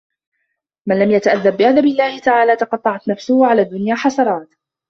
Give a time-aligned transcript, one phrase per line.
[0.87, 4.49] مَنْ لَمْ يَتَأَدَّبْ بِأَدَبِ اللَّهِ تَعَالَى تَقَطَّعَتْ نَفْسُهُ عَلَى الدُّنْيَا حَسَرَاتِ